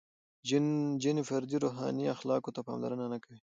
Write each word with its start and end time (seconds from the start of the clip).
•جن 1.05 1.17
فردي 1.29 1.57
روحاني 1.63 2.03
اخلاقو 2.15 2.53
ته 2.55 2.61
پاملرنه 2.67 3.05
نهکوي. 3.13 3.39